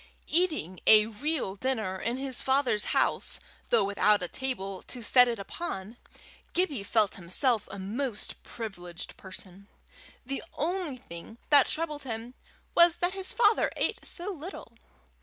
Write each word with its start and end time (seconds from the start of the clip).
Eating 0.33 0.79
a 0.87 1.05
real 1.05 1.53
dinner 1.55 1.99
in 2.01 2.17
his 2.17 2.41
father's 2.41 2.85
house, 2.85 3.39
though 3.69 3.83
without 3.83 4.23
a 4.23 4.27
table 4.27 4.81
to 4.81 5.03
set 5.03 5.27
it 5.27 5.37
upon, 5.37 5.95
Gibbie 6.53 6.81
felt 6.81 7.17
himself 7.17 7.67
a 7.69 7.77
most 7.77 8.41
privileged 8.41 9.15
person. 9.15 9.67
The 10.25 10.41
only 10.55 10.97
thing 10.97 11.37
that 11.51 11.67
troubled 11.67 12.01
him 12.01 12.33
was 12.73 12.95
that 12.95 13.13
his 13.13 13.31
father 13.31 13.71
ate 13.75 14.03
so 14.03 14.31
little. 14.33 14.73